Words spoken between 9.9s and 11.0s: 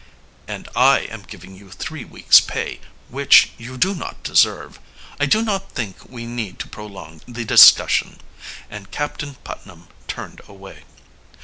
turned away.